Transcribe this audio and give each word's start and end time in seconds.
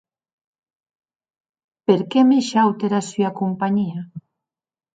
Perque 1.85 2.21
me 2.29 2.39
shaute 2.49 2.83
era 2.89 3.01
sua 3.09 3.29
companhia? 3.41 4.01